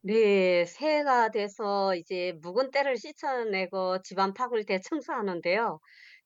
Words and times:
네, 0.00 0.64
새해가 0.64 1.30
돼서 1.30 1.94
이제 1.96 2.32
묵은 2.40 2.70
때를 2.70 2.96
씻어내고 2.96 4.02
집안 4.02 4.32
팍을 4.32 4.64
대청소하는데요. 4.64 5.80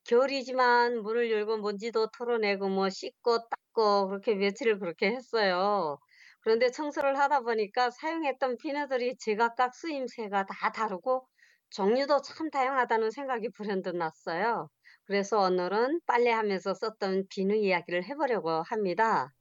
겨울이지만 0.05 1.01
문을 1.01 1.31
열고 1.31 1.57
먼지도 1.57 2.07
털어내고 2.11 2.69
뭐 2.69 2.89
씻고 2.89 3.39
닦고 3.49 4.07
그렇게 4.09 4.35
며칠을 4.35 4.79
그렇게 4.79 5.07
했어요. 5.11 5.97
그런데 6.41 6.69
청소를 6.71 7.17
하다 7.19 7.41
보니까 7.41 7.89
사용했던 7.91 8.57
비누들이 8.57 9.17
제각각 9.17 9.75
쓰임새가 9.75 10.45
다 10.45 10.71
다르고 10.71 11.27
종류도 11.71 12.21
참 12.21 12.49
다양하다는 12.51 13.11
생각이 13.11 13.49
불현듯 13.51 13.95
났어요. 13.95 14.69
그래서 15.05 15.39
오늘은 15.41 16.01
빨래하면서 16.05 16.73
썼던 16.75 17.25
비누 17.29 17.55
이야기를 17.55 18.05
해보려고 18.05 18.63
합니다. 18.63 19.31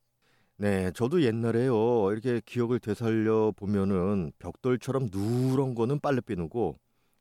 네, 0.56 0.92
저도 0.92 1.22
옛날에요. 1.22 2.12
이렇게 2.12 2.41
기억을 2.47 2.78
되살려 2.78 3.53
보면은 3.56 4.33
벽돌처럼 4.39 5.09
누런 5.12 5.75
거는 5.75 5.98
빨래비누고 6.00 6.78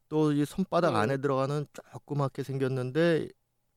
또 0.10 0.34
이 0.34 0.46
손바닥 0.46 0.94
네. 0.94 0.98
안에 0.98 1.18
들어가는 1.18 1.66
조그맣게 1.73 2.44
생겼는데 2.44 3.30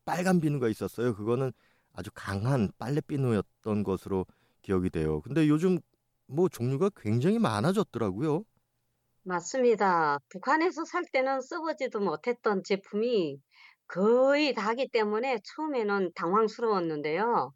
빨간 0.05 0.41
비누가 0.41 0.69
있었어요. 0.69 1.15
그거는 1.15 1.53
아주 1.93 2.11
강한 2.15 2.71
빨래비누였던 2.79 3.85
것으로 3.85 4.27
기억이 4.63 4.91
돼요. 4.91 5.21
근데 5.23 5.49
요즘 5.49 5.79
뭐 6.27 6.49
종류가 6.49 6.91
굉장히 6.97 7.39
많아졌더라고요. 7.39 8.45
맞습니다. 9.23 10.19
북한에서 10.31 10.85
살 10.85 11.05
때는 11.13 11.41
써보지도 11.43 12.01
못했던 12.01 12.63
제품이 12.65 13.39
거의 13.87 14.55
다기 14.55 14.89
때문에 14.89 15.39
처음에는 15.45 16.13
당황스러웠는데요. 16.15 17.53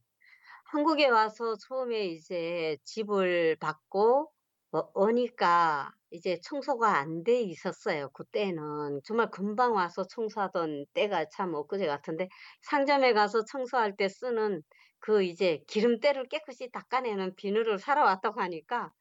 한국에 0.69 1.09
와서 1.09 1.57
처음에 1.57 2.07
이제 2.07 2.77
집을 2.85 3.57
받고 3.61 4.33
어, 4.73 4.81
오니까 4.95 5.91
이제 6.11 6.39
청소가 6.43 6.97
안 6.99 7.25
돼 7.25 7.41
있었어요. 7.43 8.11
그때는 8.11 9.01
정말 9.05 9.31
금방 9.31 9.75
와서 9.75 10.05
청소하던 10.07 10.87
때가 10.95 11.27
참 11.31 11.55
엊그제 11.55 11.87
같은데 11.87 12.29
상점에 12.63 13.13
가서 13.15 13.45
청소할 13.45 13.97
때 13.97 14.09
쓰는 14.09 14.63
그 15.01 15.23
이제 15.23 15.63
기름때를 15.69 16.29
깨끗이 16.29 16.71
닦아내는 16.71 17.35
비누를 17.37 17.79
사러 17.79 18.05
왔다고 18.05 18.41
하니까 18.41 18.93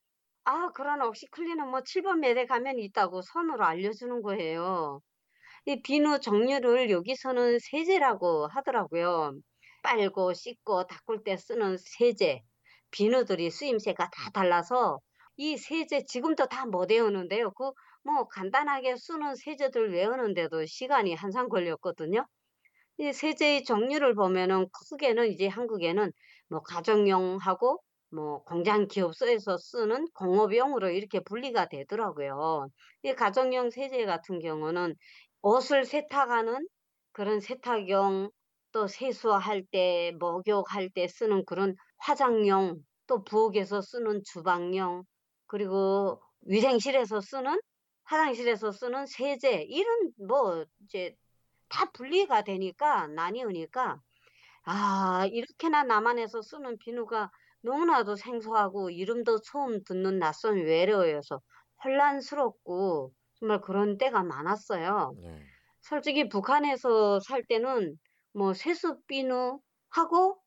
아, 0.45 0.71
그런 0.75 1.01
옥시클린은 1.03 1.69
뭐 1.69 1.81
7번 1.83 2.21
매대 2.21 2.45
가면 2.45 2.79
있다고 2.79 3.21
손으로 3.23 3.65
알려주는 3.65 4.21
거예요. 4.23 5.01
이 5.65 5.81
비누 5.83 6.19
종류를 6.21 6.89
여기서는 6.89 7.59
세제라고 7.59 8.47
하더라고요. 8.47 9.33
빨고 9.83 10.33
씻고 10.33 10.87
닦을 10.87 11.23
때 11.23 11.37
쓰는 11.37 11.77
세제, 11.77 12.41
비누들이 12.91 13.49
쓰임새가 13.51 14.09
다 14.11 14.29
달라서 14.31 14.99
이 15.37 15.57
세제 15.57 16.03
지금도 16.05 16.47
다 16.47 16.65
못 16.65 16.91
외우는데요. 16.91 17.51
그 17.51 17.71
뭐 18.03 18.25
간단하게 18.29 18.95
쓰는 18.95 19.35
세제들 19.35 19.91
외우는데도 19.91 20.65
시간이 20.65 21.13
한참 21.13 21.49
걸렸거든요. 21.49 22.25
이 22.99 23.13
세제의 23.13 23.63
종류를 23.63 24.15
보면은 24.15 24.67
크게는 24.71 25.27
이제 25.31 25.47
한국에는 25.47 26.11
뭐 26.49 26.61
가정용하고 26.61 27.79
뭐 28.11 28.43
공장 28.43 28.87
기업소에서 28.87 29.57
쓰는 29.57 30.07
공업용으로 30.13 30.89
이렇게 30.89 31.19
분리가 31.21 31.67
되더라고요. 31.69 32.69
이 33.03 33.13
가정용 33.13 33.69
세제 33.71 34.05
같은 34.05 34.39
경우는 34.39 34.95
옷을 35.41 35.85
세탁하는 35.85 36.67
그런 37.11 37.39
세탁용 37.39 38.31
또 38.71 38.87
세수할 38.87 39.63
때, 39.71 40.13
목욕할 40.19 40.89
때 40.91 41.07
쓰는 41.07 41.45
그런 41.45 41.75
화장용, 41.97 42.77
또 43.07 43.23
부엌에서 43.23 43.81
쓰는 43.81 44.21
주방용, 44.25 45.03
그리고 45.47 46.21
위생실에서 46.41 47.21
쓰는 47.21 47.59
화장실에서 48.05 48.71
쓰는 48.71 49.05
세제 49.05 49.63
이런 49.63 50.11
뭐 50.27 50.65
이제 50.83 51.15
다 51.69 51.91
분리가 51.93 52.43
되니까 52.43 53.07
나뉘으니까 53.07 53.99
아 54.63 55.27
이렇게나 55.31 55.83
남한에서 55.83 56.41
쓰는 56.41 56.77
비누가 56.79 57.31
너무나도 57.61 58.15
생소하고 58.15 58.89
이름도 58.91 59.41
처음 59.41 59.83
듣는 59.83 60.19
낯선 60.19 60.57
외래어여서 60.57 61.41
혼란스럽고 61.83 63.13
정말 63.39 63.61
그런 63.61 63.97
때가 63.97 64.23
많았어요. 64.23 65.15
네. 65.21 65.43
솔직히 65.81 66.29
북한에서 66.29 67.19
살 67.21 67.43
때는 67.47 67.97
뭐 68.37 68.53
세숫비누 68.53 69.59
하고 69.89 70.37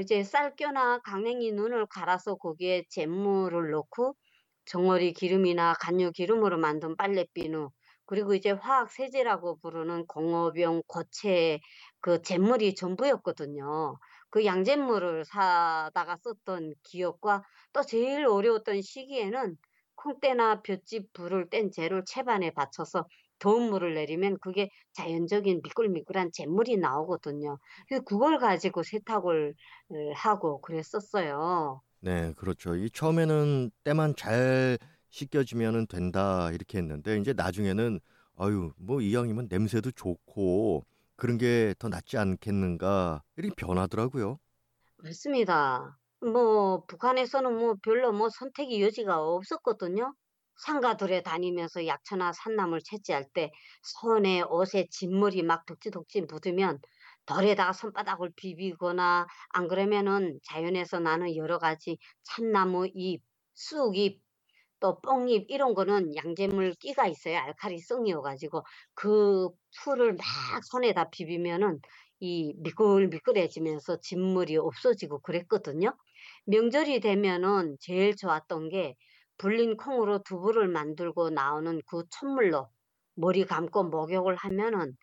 이제 0.00 0.24
쌀겨나 0.24 1.00
강냉이 1.00 1.52
눈을 1.52 1.86
갈아서 1.86 2.36
거기에 2.36 2.84
잿물을 2.90 3.70
넣고 3.70 4.16
정어리 4.64 5.12
기름이나 5.12 5.74
간유 5.74 6.12
기름으로 6.12 6.56
만든 6.58 6.96
빨래비누 6.96 7.70
그리고 8.06 8.34
이제 8.34 8.50
화학 8.50 8.90
세제라고 8.90 9.58
부르는 9.60 10.06
공업용 10.06 10.82
고체 10.86 11.60
그 12.00 12.22
잿물이 12.22 12.74
전부였거든요. 12.76 13.96
그 14.30 14.44
양잿물을 14.46 15.24
사다가 15.26 16.16
썼던 16.16 16.72
기억과 16.82 17.42
또 17.74 17.82
제일 17.82 18.26
어려웠던 18.26 18.80
시기에는 18.82 19.56
콩때나 19.96 20.62
볏짚 20.62 21.12
불을 21.12 21.48
뗀 21.50 21.70
재를 21.70 22.04
채반에 22.06 22.50
받쳐서 22.52 23.06
더운 23.44 23.70
물을 23.70 23.94
내리면 23.94 24.38
그게 24.40 24.70
자연적인 24.94 25.60
미끌미끌한 25.64 26.30
잿물이 26.32 26.78
나오거든요. 26.78 27.58
그래서 27.88 28.04
그걸 28.04 28.38
가지고 28.38 28.82
세탁을 28.82 29.54
어, 29.90 29.94
하고 30.16 30.60
그랬었어요. 30.62 31.82
네, 32.00 32.32
그렇죠. 32.36 32.76
이 32.76 32.90
처음에는 32.90 33.70
때만 33.82 34.14
잘 34.16 34.78
씻겨지면은 35.10 35.86
된다 35.86 36.50
이렇게 36.52 36.78
했는데 36.78 37.16
이제 37.18 37.32
나중에는 37.32 38.00
아유 38.36 38.72
뭐 38.76 39.00
이왕이면 39.00 39.46
냄새도 39.50 39.92
좋고 39.92 40.84
그런 41.16 41.38
게 41.38 41.74
더 41.78 41.88
낫지 41.88 42.18
않겠는가 42.18 43.22
이렇게 43.36 43.54
변하더라고요. 43.56 44.38
맞습니다. 44.98 45.96
뭐 46.20 46.84
북한에서는 46.86 47.56
뭐 47.56 47.74
별로 47.82 48.12
뭐 48.12 48.28
선택의 48.30 48.82
여지가 48.82 49.20
없었거든요. 49.22 50.14
상가들에 50.56 51.22
다니면서 51.22 51.86
약초나 51.86 52.32
산나물 52.32 52.80
채취할 52.82 53.26
때 53.34 53.50
손에 53.82 54.42
옷에 54.42 54.86
진물이 54.90 55.42
막 55.42 55.66
덕지덕지 55.66 56.22
묻으면 56.22 56.80
덜에다가 57.26 57.72
손바닥을 57.72 58.32
비비거나 58.36 59.26
안 59.50 59.68
그러면은 59.68 60.38
자연에서 60.44 61.00
나는 61.00 61.34
여러 61.36 61.58
가지 61.58 61.98
참나무 62.22 62.86
잎, 62.94 63.22
쑥잎, 63.54 64.20
또 64.80 65.00
뽕잎 65.00 65.46
이런 65.48 65.74
거는 65.74 66.14
양잿물 66.16 66.74
끼가 66.74 67.06
있어요. 67.06 67.38
알칼리성이어 67.38 68.20
가지고 68.20 68.62
그 68.94 69.48
풀을 69.82 70.14
막 70.14 70.24
손에다 70.64 71.10
비비면은 71.10 71.80
이 72.20 72.54
미끌미끌해지면서 72.58 74.00
진물이 74.00 74.56
없어지고 74.58 75.20
그랬거든요. 75.22 75.96
명절이 76.46 77.00
되면은 77.00 77.76
제일 77.80 78.14
좋았던 78.16 78.68
게 78.68 78.94
불린 79.38 79.76
콩으로 79.76 80.22
두부를 80.22 80.68
만들고 80.68 81.30
나오는 81.30 81.80
그 81.86 82.04
촛물로 82.10 82.68
머리 83.14 83.44
감고 83.44 83.84
목욕을 83.84 84.36
하면은 84.36 84.96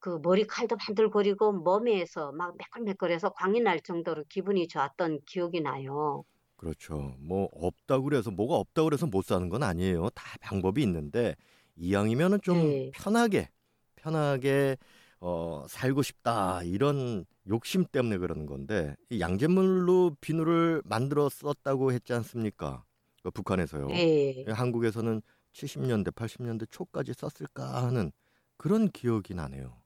그 0.00 0.20
머리칼도 0.22 0.76
반들거리고 0.76 1.52
몸에서 1.52 2.32
막 2.32 2.56
매끌매끌해서 2.56 3.30
광이 3.30 3.60
날 3.60 3.80
정도로 3.80 4.24
기분이 4.28 4.68
좋았던 4.68 5.20
기억이 5.26 5.60
나요. 5.60 6.24
그렇죠. 6.56 7.14
뭐 7.18 7.48
없다고 7.52 8.04
그래서 8.04 8.30
뭐가 8.30 8.56
없다고 8.56 8.86
그래서 8.86 9.06
못 9.06 9.24
사는 9.24 9.48
건 9.48 9.62
아니에요. 9.62 10.10
다 10.10 10.36
방법이 10.40 10.82
있는데 10.82 11.34
이왕이면은 11.76 12.40
좀 12.42 12.58
네. 12.58 12.90
편하게 12.92 13.48
편하게 13.96 14.76
어 15.20 15.66
살고 15.68 16.02
싶다 16.02 16.62
이런 16.62 17.24
욕심 17.48 17.84
때문에 17.84 18.18
그러는 18.18 18.46
건데 18.46 18.94
이 19.10 19.20
양잿물로 19.20 20.16
비누를 20.20 20.82
만들어 20.84 21.28
썼다고 21.28 21.92
했지 21.92 22.12
않습니까? 22.12 22.84
그 23.30 23.42
북한에서요. 23.42 24.04
네. 24.44 24.48
한국에서는 24.48 25.22
70년대, 25.52 26.10
80년대 26.10 26.66
초까지 26.70 27.14
썼을까 27.14 27.84
하는 27.84 28.12
그런 28.56 28.90
기억이 28.90 29.34
나네요. 29.34 29.82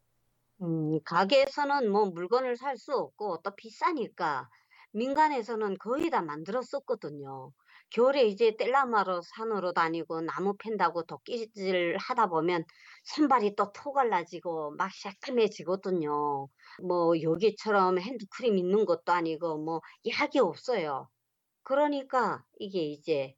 음, 0.63 0.99
가게에서는 1.05 1.91
뭐 1.91 2.07
물건을 2.07 2.57
살 2.57 2.77
수 2.79 2.95
없고 2.97 3.43
또 3.43 3.55
비싸니까 3.57 4.49
민간에서는 4.93 5.77
거의 5.79 6.11
다 6.11 6.23
만들었었거든요. 6.23 7.53
겨울에 7.91 8.25
이제 8.25 8.57
뗄나무하러 8.57 9.21
산으로 9.23 9.73
다니고 9.75 10.23
나무 10.23 10.55
팬다고 10.59 11.03
도끼질 11.05 11.97
하다 11.99 12.29
보면 12.29 12.65
손발이 13.05 13.55
또 13.57 13.73
토갈라지고 13.73 14.77
막 14.77 14.91
새까매지거든요. 14.95 16.49
뭐 16.83 17.21
여기처럼 17.23 17.99
핸드크림 17.99 18.57
있는 18.59 18.85
것도 18.87 19.13
아니고 19.13 19.59
뭐 19.59 19.81
약이 20.19 20.39
없어요. 20.39 21.09
그러니까 21.65 22.45
이게 22.59 22.83
이제 22.85 23.35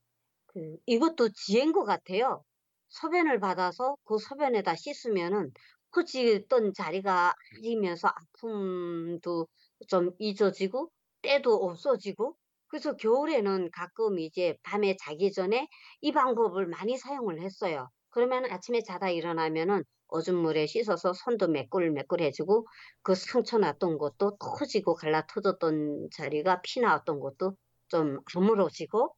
그 0.47 0.77
이것도 0.87 1.31
지혜인 1.35 1.73
것 1.73 1.85
같아요. 1.85 2.45
소변을 2.89 3.41
받아서 3.41 3.97
그 4.05 4.19
소변에다 4.19 4.77
씻으면은 4.77 5.53
커지던 5.91 6.75
자리가 6.75 7.35
아리면서 7.59 8.09
아픔도 8.09 9.49
좀 9.89 10.11
잊어지고 10.19 10.91
때도 11.23 11.55
없어지고 11.55 12.37
그래서 12.69 12.97
겨울에는 12.97 13.71
가끔 13.73 14.19
이제 14.19 14.57
밤에 14.63 14.97
자기 15.01 15.33
전에 15.33 15.69
이 16.01 16.13
방법을 16.13 16.67
많이 16.67 16.97
사용을 16.99 17.41
했어요. 17.41 17.89
그러면 18.11 18.51
아침에 18.51 18.83
자다 18.83 19.11
일어나면은 19.11 19.85
어준 20.09 20.37
물에 20.37 20.67
씻어서 20.67 21.13
손도 21.13 21.49
매꿀매꿀해지고 21.49 22.67
그 23.03 23.15
상처 23.15 23.59
났던 23.59 23.99
것도 23.99 24.37
터지고 24.39 24.95
갈라 24.95 25.27
터졌던 25.27 26.11
자리가 26.13 26.63
피 26.63 26.81
나왔던 26.81 27.21
것도 27.21 27.57
좀 27.95 28.19
아물어지고 28.35 29.15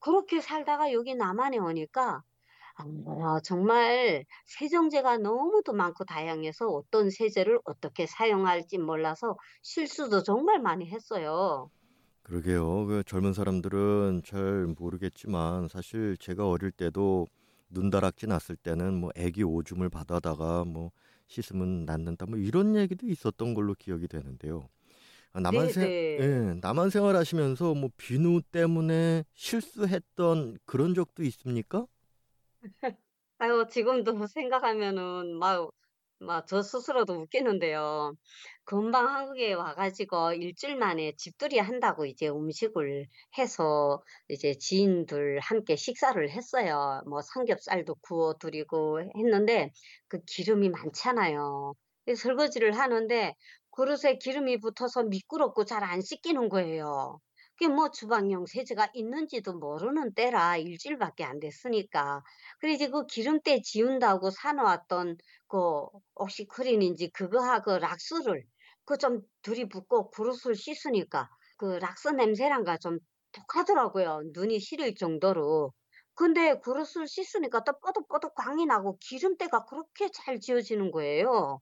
그렇게 0.00 0.40
살다가 0.40 0.92
여기 0.92 1.14
남한에 1.16 1.58
오니까 1.58 2.22
아 2.76 3.40
정말 3.44 4.24
세정제가 4.46 5.18
너무도 5.18 5.72
많고 5.72 6.04
다양해서 6.04 6.68
어떤 6.68 7.10
세제를 7.10 7.60
어떻게 7.64 8.06
사용할지 8.06 8.78
몰라서 8.78 9.36
실수도 9.62 10.22
정말 10.22 10.60
많이 10.60 10.86
했어요. 10.90 11.70
그러게요. 12.22 12.86
그 12.86 13.02
젊은 13.04 13.32
사람들은 13.32 14.22
잘 14.24 14.66
모르겠지만 14.78 15.68
사실 15.68 16.16
제가 16.18 16.48
어릴 16.48 16.70
때도 16.70 17.26
눈다락지 17.70 18.26
났을 18.26 18.56
때는 18.56 18.94
뭐 18.94 19.10
애기 19.16 19.42
오줌을 19.42 19.90
받아다가 19.90 20.64
뭐 20.64 20.90
씻으면 21.26 21.84
낫는다 21.84 22.26
뭐 22.26 22.38
이런 22.38 22.76
얘기도 22.76 23.06
있었던 23.08 23.54
걸로 23.54 23.74
기억이 23.74 24.08
되는데요. 24.08 24.68
아, 25.34 25.40
남한 25.40 25.68
생, 25.68 25.92
네네. 26.16 26.20
예, 26.20 26.54
남한 26.62 26.90
생활하시면서 26.90 27.74
뭐 27.74 27.90
비누 27.96 28.42
때문에 28.52 29.24
실수했던 29.34 30.58
그런 30.64 30.94
적도 30.94 31.24
있습니까? 31.24 31.86
아유, 33.38 33.66
지금도 33.70 34.26
생각하면은 34.26 35.38
막, 35.38 35.70
막 36.20 36.46
저 36.46 36.62
스스로도 36.62 37.14
웃기는데요. 37.14 38.14
금방 38.64 39.08
한국에 39.14 39.52
와가지고 39.54 40.32
일주일 40.34 40.76
만에 40.78 41.12
집들이 41.18 41.58
한다고 41.58 42.06
이제 42.06 42.28
음식을 42.28 43.06
해서 43.38 44.02
이제 44.28 44.54
지인들 44.54 45.40
함께 45.40 45.76
식사를 45.76 46.30
했어요. 46.30 47.02
뭐 47.06 47.20
삼겹살도 47.22 47.96
구워 48.02 48.34
드리고 48.38 49.00
했는데 49.18 49.70
그 50.08 50.20
기름이 50.26 50.70
많잖아요. 50.70 51.74
이 52.08 52.14
설거지를 52.14 52.72
하는데 52.78 53.34
그릇에 53.74 54.18
기름이 54.18 54.58
붙어서 54.60 55.04
미끄럽고 55.04 55.64
잘 55.64 55.82
안 55.84 56.00
씻기는 56.00 56.48
거예요. 56.48 57.20
그게 57.58 57.68
뭐 57.72 57.90
주방용 57.90 58.46
세제가 58.46 58.90
있는지도 58.94 59.54
모르는 59.58 60.14
때라 60.14 60.56
일주일밖에 60.56 61.24
안 61.24 61.38
됐으니까. 61.40 62.22
그래 62.60 62.72
이제 62.72 62.88
그 62.88 63.06
기름때 63.06 63.60
지운다고 63.62 64.30
사 64.30 64.52
놓았던 64.52 65.16
그 65.48 65.58
옥시크린인지 66.14 67.10
그거하고 67.10 67.78
락스를 67.78 68.44
그 68.86 68.96
좀 68.98 69.20
들이붓고 69.42 70.10
그릇을 70.10 70.54
씻으니까 70.54 71.28
그 71.56 71.78
락스 71.78 72.08
냄새랑가 72.08 72.78
좀 72.78 72.98
독하더라고요. 73.32 74.22
눈이 74.32 74.60
시릴 74.60 74.94
정도로. 74.94 75.72
근데 76.14 76.58
그릇을 76.60 77.06
씻으니까 77.08 77.64
또 77.64 77.72
뽀득뽀득 77.80 78.34
광이 78.34 78.66
나고 78.66 78.98
기름때가 79.00 79.64
그렇게 79.66 80.10
잘 80.12 80.38
지워지는 80.40 80.90
거예요. 80.92 81.60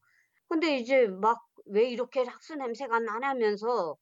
근데 0.48 0.76
이제 0.76 1.06
막' 1.08 1.42
왜 1.66 1.88
이렇게 1.90 2.24
락스 2.24 2.54
냄새가 2.54 3.00
나냐면서 3.00 3.96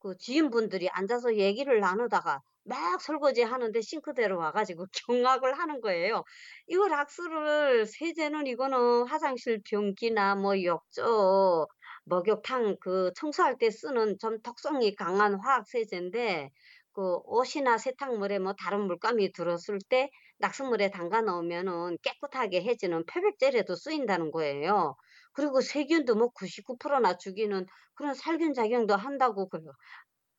그 0.00 0.16
지인분들이 0.18 0.88
앉아서 0.90 1.36
얘기를 1.36 1.80
나누다가 1.80 2.40
막 2.64 3.00
설거지 3.00 3.42
하는데 3.42 3.80
싱크대로 3.80 4.38
와 4.38 4.52
가지고 4.52 4.86
경악을 5.06 5.58
하는 5.58 5.80
거예요. 5.80 6.24
"이거 6.66 6.88
락스를 6.88 7.86
세제는 7.86 8.46
이거는 8.46 9.06
화장실 9.08 9.60
변기나 9.68 10.34
뭐 10.36 10.60
욕조, 10.62 11.66
목욕탕 12.04 12.76
그 12.80 13.12
청소할 13.16 13.58
때 13.58 13.70
쓰는 13.70 14.18
좀 14.18 14.40
독성이 14.42 14.94
강한 14.94 15.34
화학 15.40 15.66
세제인데 15.68 16.50
그 16.92 17.16
옷이나 17.24 17.78
세탁물에 17.78 18.38
뭐 18.38 18.54
다른 18.54 18.86
물감이 18.86 19.32
들었을 19.32 19.78
때 19.88 20.10
낙수물에 20.38 20.90
담가 20.90 21.20
놓으면은 21.22 21.98
깨끗하게 22.02 22.62
해지는 22.62 23.04
표백젤에도 23.06 23.74
쓰인다는 23.76 24.30
거예요. 24.30 24.96
그리고 25.36 25.60
세균도 25.60 26.14
뭐 26.14 26.30
99%나 26.32 27.18
죽이는 27.18 27.66
그런 27.94 28.14
살균 28.14 28.54
작용도 28.54 28.96
한다고 28.96 29.48
그래요. 29.50 29.70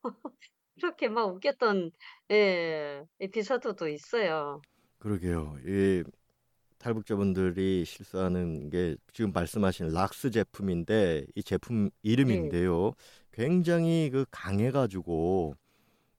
그렇게 0.80 1.08
막 1.08 1.26
웃겼던 1.26 1.92
예 2.32 3.04
에피소드도 3.20 3.88
있어요. 3.88 4.60
그러게요. 4.98 5.56
이 5.64 6.02
탈북자분들이 6.78 7.84
실수하는 7.84 8.70
게 8.70 8.96
지금 9.12 9.32
말씀하신 9.32 9.88
락스 9.92 10.30
제품인데 10.32 11.26
이 11.36 11.42
제품 11.44 11.84
네. 11.84 11.90
이름인데요. 12.02 12.94
굉장히 13.32 14.10
그 14.12 14.24
강해가지고 14.32 15.54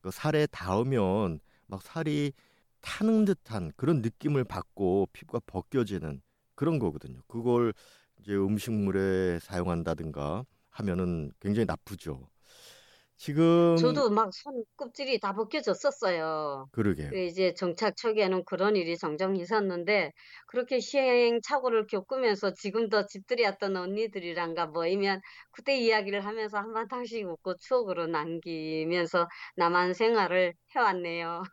그 0.01 0.11
살에 0.11 0.47
닿으면 0.47 1.39
막 1.67 1.81
살이 1.81 2.31
타는 2.81 3.25
듯한 3.25 3.73
그런 3.75 4.01
느낌을 4.01 4.45
받고 4.45 5.09
피부가 5.11 5.39
벗겨지는 5.45 6.21
그런 6.55 6.79
거거든요. 6.79 7.21
그걸 7.27 7.73
이제 8.21 8.33
음식물에 8.35 9.39
사용한다든가 9.39 10.45
하면은 10.71 11.31
굉장히 11.39 11.65
나쁘죠. 11.65 12.29
지금 13.17 13.75
저도 13.77 14.09
막 14.11 14.31
손 14.33 14.63
껍질이 14.77 15.19
다 15.19 15.33
벗겨졌었어요. 15.33 16.69
그러게요. 16.71 17.09
그 17.09 17.17
이제 17.19 17.53
정착 17.53 17.97
초기에는 17.97 18.45
그런 18.45 18.77
일이 18.77 18.97
종종 18.97 19.35
있었는데 19.35 20.13
그렇게 20.47 20.79
시행착오를 20.79 21.87
겪으면서 21.87 22.53
지금도 22.53 23.07
집들이 23.07 23.43
왔던 23.43 23.75
언니들이랑가 23.75 24.67
모이면 24.67 25.19
그때 25.51 25.77
이야기를 25.77 26.25
하면서 26.25 26.59
한바탕씩 26.59 27.27
웃고 27.27 27.57
추억으로 27.57 28.07
남기면서 28.07 29.27
남한 29.57 29.93
생활을 29.95 30.53
해왔네요. 30.75 31.43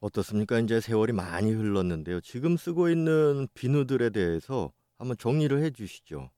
어떻습니까? 0.00 0.60
이제 0.60 0.80
세월이 0.80 1.12
많이 1.12 1.50
흘렀는데요. 1.52 2.20
지금 2.20 2.56
쓰고 2.56 2.88
있는 2.90 3.48
비누들에 3.54 4.10
대해서 4.10 4.70
한번 4.98 5.16
정리를 5.18 5.62
해 5.62 5.70
주시죠. 5.70 6.30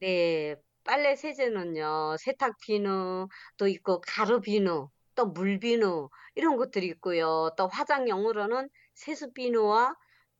네. 0.00 0.56
빨래 0.84 1.14
세제는요. 1.14 2.16
세탁 2.18 2.56
비누도 2.60 3.68
있고 3.68 4.00
가루 4.00 4.40
비누, 4.40 4.88
또 5.14 5.26
물 5.26 5.58
비누 5.60 6.08
이런 6.34 6.56
것들이 6.56 6.86
있고요. 6.88 7.50
또 7.56 7.68
화장 7.68 8.08
용으로는 8.08 8.68
세수 8.94 9.32
비누와 9.32 9.94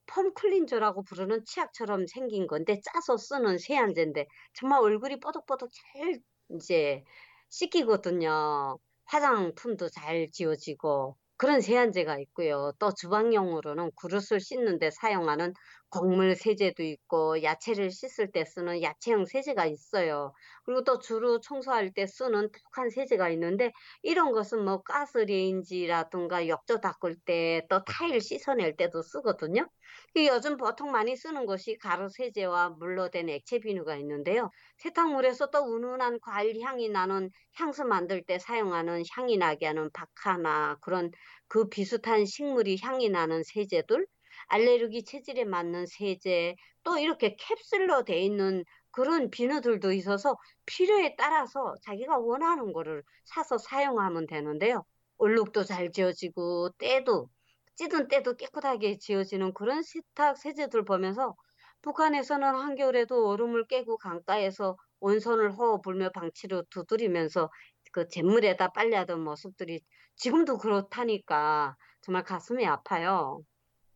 폼 0.06 0.34
클린저라고 0.34 1.04
부르는 1.04 1.44
치약처럼 1.44 2.06
생긴 2.08 2.46
건데 2.48 2.80
짜서 2.92 3.16
쓰는 3.16 3.58
세안제인데 3.58 4.26
정말 4.54 4.80
얼굴이 4.80 5.20
뽀득뽀득 5.20 5.70
잘 5.72 6.20
이제 6.56 7.04
씻기거든요. 7.50 8.78
화장품도 9.04 9.88
잘 9.90 10.28
지워지고 10.32 11.16
그런 11.36 11.60
세안제가 11.60 12.18
있고요. 12.20 12.72
또 12.78 12.92
주방용으로는 12.94 13.90
그릇을 13.96 14.40
씻는 14.40 14.78
데 14.78 14.90
사용하는 14.90 15.52
곡물 15.92 16.34
세제도 16.34 16.82
있고 16.82 17.42
야채를 17.42 17.90
씻을 17.90 18.32
때 18.32 18.44
쓰는 18.44 18.82
야채용 18.82 19.26
세제가 19.26 19.66
있어요. 19.66 20.32
그리고 20.64 20.82
또 20.84 20.98
주로 20.98 21.40
청소할 21.40 21.92
때 21.94 22.06
쓰는 22.06 22.50
독한 22.52 22.90
세제가 22.90 23.28
있는데 23.30 23.72
이런 24.02 24.32
것은 24.32 24.64
뭐 24.64 24.82
가스레인지라든가 24.82 26.48
욕조 26.48 26.80
닦을 26.80 27.16
때 27.24 27.62
또 27.68 27.84
타일 27.84 28.20
씻어낼 28.20 28.76
때도 28.76 29.02
쓰거든요. 29.02 29.68
이 30.14 30.26
요즘 30.28 30.56
보통 30.56 30.90
많이 30.90 31.16
쓰는 31.16 31.46
것이 31.46 31.76
가루 31.78 32.08
세제와 32.08 32.70
물로 32.70 33.10
된 33.10 33.28
액체 33.28 33.58
비누가 33.58 33.96
있는데요. 33.96 34.50
세탁물에서 34.78 35.50
또 35.50 35.58
은은한 35.74 36.18
과일 36.20 36.60
향이 36.60 36.88
나는 36.88 37.30
향수 37.56 37.84
만들 37.84 38.22
때 38.24 38.38
사용하는 38.38 39.02
향이 39.12 39.36
나게 39.38 39.66
하는 39.66 39.90
박하나 39.92 40.76
그런 40.80 41.10
그 41.48 41.68
비슷한 41.68 42.24
식물이 42.24 42.78
향이 42.82 43.08
나는 43.10 43.42
세제들 43.42 44.06
알레르기 44.48 45.04
체질에 45.04 45.44
맞는 45.44 45.86
세제, 45.86 46.54
또 46.84 46.98
이렇게 46.98 47.36
캡슐로 47.36 48.04
돼 48.04 48.20
있는 48.20 48.64
그런 48.90 49.30
비누들도 49.30 49.92
있어서 49.92 50.36
필요에 50.66 51.14
따라서 51.16 51.74
자기가 51.84 52.18
원하는 52.18 52.72
거를 52.72 53.02
사서 53.24 53.58
사용하면 53.58 54.26
되는데요. 54.26 54.84
얼룩도 55.18 55.64
잘 55.64 55.90
지워지고 55.92 56.70
때도 56.78 57.28
찌든 57.76 58.08
때도 58.08 58.36
깨끗하게 58.36 58.98
지워지는 58.98 59.54
그런 59.54 59.82
세탁 59.82 60.36
세제들 60.38 60.84
보면서 60.84 61.34
북한에서는 61.82 62.46
한겨울에도 62.54 63.28
얼음을 63.28 63.66
깨고 63.66 63.96
강가에서 63.98 64.76
온선을 65.00 65.52
허어 65.58 65.80
불며 65.80 66.10
방치로 66.10 66.64
두드리면서 66.70 67.50
그 67.92 68.08
잿물에다 68.08 68.68
빨려던 68.72 69.20
모습들이 69.22 69.80
지금도 70.16 70.58
그렇다니까 70.58 71.76
정말 72.02 72.22
가슴이 72.24 72.66
아파요. 72.66 73.42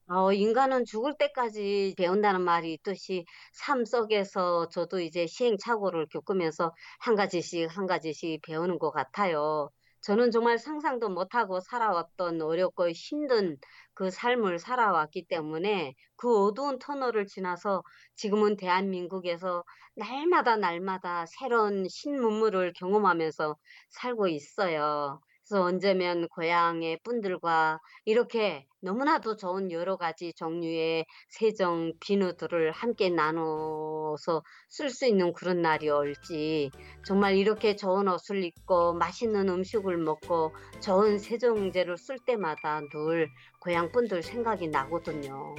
어, 0.08 0.32
인간은 0.32 0.84
죽을 0.84 1.16
때까지 1.18 1.94
배운다는 1.98 2.40
말이 2.42 2.72
있듯이 2.74 3.24
삶 3.52 3.84
속에서 3.84 4.68
저도 4.68 5.00
이제 5.00 5.26
시행착오를 5.26 6.06
겪으면서 6.08 6.72
한 7.00 7.16
가지씩 7.16 7.76
한 7.76 7.86
가지씩 7.86 8.40
배우는 8.42 8.78
것 8.78 8.92
같아요. 8.92 9.68
저는 10.02 10.30
정말 10.30 10.58
상상도 10.58 11.08
못하고 11.08 11.58
살아왔던 11.60 12.40
어렵고 12.40 12.90
힘든 12.90 13.56
그 13.94 14.10
삶을 14.10 14.60
살아왔기 14.60 15.26
때문에 15.26 15.94
그 16.16 16.44
어두운 16.44 16.78
터널을 16.78 17.26
지나서 17.26 17.82
지금은 18.14 18.56
대한민국에서 18.56 19.64
날마다 19.96 20.56
날마다 20.56 21.26
새로운 21.26 21.88
신문물을 21.88 22.74
경험하면서 22.76 23.56
살고 23.90 24.28
있어요. 24.28 25.20
그래서 25.48 25.62
언제면 25.62 26.26
고향의 26.28 26.98
분들과 27.04 27.78
이렇게 28.04 28.66
너무나도 28.80 29.36
좋은 29.36 29.70
여러 29.70 29.96
가지 29.96 30.32
종류의 30.34 31.06
세정 31.28 31.92
비누들을 32.00 32.72
함께 32.72 33.10
나눠서 33.10 34.42
쓸 34.68 34.90
수 34.90 35.06
있는 35.06 35.32
그런 35.32 35.62
날이 35.62 35.88
올지 35.88 36.72
정말 37.04 37.36
이렇게 37.36 37.76
좋은 37.76 38.08
옷을 38.08 38.42
입고 38.42 38.94
맛있는 38.94 39.48
음식을 39.48 39.98
먹고 39.98 40.52
좋은 40.82 41.20
세정제를 41.20 41.96
쓸 41.96 42.18
때마다 42.26 42.80
늘 42.92 43.28
고향 43.60 43.92
분들 43.92 44.24
생각이 44.24 44.66
나거든요. 44.66 45.54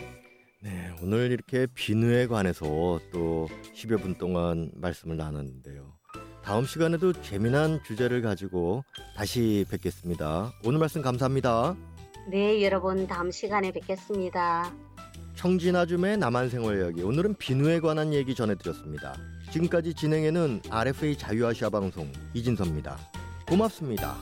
네, 0.59 0.93
오늘 1.01 1.31
이렇게 1.31 1.65
비누에 1.73 2.27
관해서 2.27 2.99
또 3.13 3.47
10여 3.73 4.01
분 4.01 4.17
동안 4.17 4.69
말씀을 4.75 5.15
나눴는데요. 5.15 5.96
다음 6.47 6.63
시간에도 6.63 7.11
재미난 7.11 7.83
주제를 7.83 8.21
가지고 8.21 8.85
다시 9.17 9.65
뵙겠습니다. 9.69 10.53
오늘 10.63 10.79
말씀 10.79 11.01
감사합니다. 11.01 11.75
네, 12.31 12.63
여러분 12.63 13.05
다음 13.05 13.31
시간에 13.31 13.69
뵙겠습니다. 13.73 14.73
청진아줌의 15.35 16.15
남한생활 16.15 16.79
이야기 16.79 17.03
오늘은 17.03 17.35
비누에 17.35 17.81
관한 17.81 18.13
얘기 18.13 18.33
전해드렸습니다. 18.33 19.17
지금까지 19.51 19.93
진행에는 19.93 20.61
RFA 20.69 21.17
자유아시아 21.17 21.69
방송 21.69 22.09
이진섭입니다. 22.33 22.97
고맙습니다. 23.45 24.15